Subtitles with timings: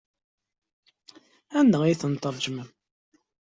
[1.59, 2.69] Anda ay ten-tṛejmem?